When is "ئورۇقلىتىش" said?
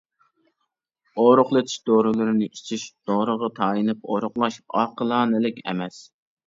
1.23-1.75